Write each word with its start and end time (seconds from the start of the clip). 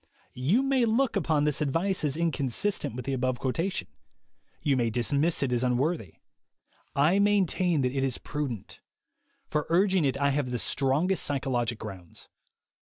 You 0.33 0.63
may 0.63 0.85
look 0.85 1.15
upon 1.15 1.43
this 1.43 1.61
advice 1.61 2.03
as 2.03 2.17
inconsistent 2.17 2.95
with 2.95 3.05
the 3.05 3.13
above 3.13 3.37
quotation. 3.37 3.87
You 4.63 4.75
may 4.75 4.89
dismiss 4.89 5.43
it 5.43 5.51
as 5.51 5.63
unworthy. 5.63 6.15
I 6.95 7.19
maintain 7.19 7.81
that 7.81 7.95
it 7.95 8.03
is 8.03 8.17
prudent. 8.17 8.79
For 9.45 9.67
urg 9.69 9.93
ing 9.93 10.03
it 10.03 10.17
I 10.17 10.31
have 10.31 10.49
the 10.49 10.57
strongest 10.57 11.21
psychologic 11.23 11.77
grounds. 11.77 12.29